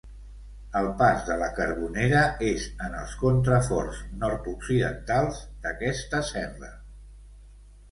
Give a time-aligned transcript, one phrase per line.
[0.77, 6.75] El Pas de la Carbonera és en els contraforts nord-occidentals d'aquesta serra.